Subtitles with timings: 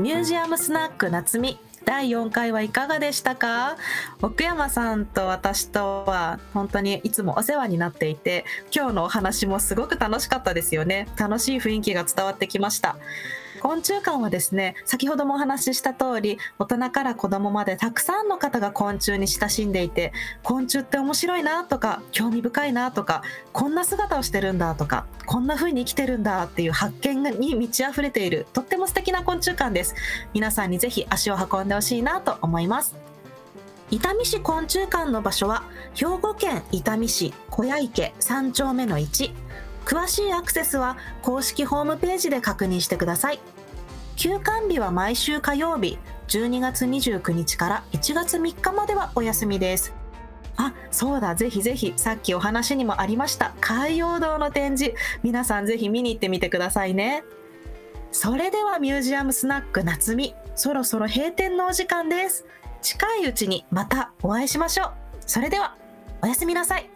[0.00, 3.76] ミュージアムスナック夏美第4回はいかがでしたか？
[4.22, 11.06] 奥山さんと私とは本当にいつもお世話になっていて今日のお話もすごく楽しかったですよね。
[11.18, 12.96] 楽しい雰囲気が伝わってきました。
[13.60, 29.94] 昆虫館はですね先ほどもお話しした通り大人から子供までたくさんの方が昆虫に親しんでいて昆虫って面白いなとか興味深いなとかこんな姿をしてるんだとかこんな風に生きてるんだっていう発見に満ち溢れているとっても素敵な昆虫館です。
[30.32, 32.96] 皆さんにぜひ足を運んでほしいなと思います。
[33.90, 39.32] 伊丹市昆虫館の場所は兵庫県伊丹市小屋池3丁目の1
[39.90, 43.40] 詳しいアクセスは公式ホームページで確認してください。
[44.14, 49.92] 休館日は毎週火曜日12月29日から1月3日まではお休みです。
[50.56, 51.34] あそうだ。
[51.34, 54.94] ぜひぜひさっきお話にもありました海洋堂の展示
[55.24, 57.24] 皆さんぜひ見に行ってみてくださいね。
[58.12, 60.36] それではミュージアムスナック夏美。
[60.54, 62.46] そろそろ閉店のお時間です。
[62.80, 64.92] 近いうちにまたお会いしましょう。
[65.26, 65.74] それでは
[66.22, 66.88] おやすみなさい。